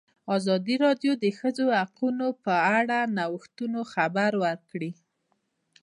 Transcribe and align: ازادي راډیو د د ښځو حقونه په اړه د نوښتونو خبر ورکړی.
ازادي 0.37 0.75
راډیو 0.85 1.11
د 1.17 1.19
د 1.23 1.25
ښځو 1.39 1.65
حقونه 1.79 2.25
په 2.45 2.53
اړه 2.77 2.99
د 3.07 3.11
نوښتونو 3.17 3.79
خبر 3.93 4.31
ورکړی. 4.45 4.91